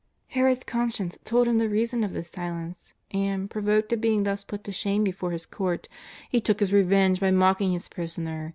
Herod's 0.29 0.63
conscience 0.63 1.19
told 1.23 1.47
him 1.47 1.59
the 1.59 1.69
reason 1.69 2.03
of 2.03 2.11
this 2.11 2.27
silence, 2.27 2.93
and, 3.11 3.47
provoked 3.51 3.93
at 3.93 4.01
being 4.01 4.23
thus 4.23 4.43
put 4.43 4.63
to 4.63 4.71
shame 4.71 5.03
before 5.03 5.29
his 5.29 5.45
court, 5.45 5.87
he 6.27 6.41
took 6.41 6.59
his 6.59 6.73
revenge 6.73 7.19
by 7.19 7.29
mocking 7.29 7.73
his 7.73 7.87
Prisoner. 7.87 8.49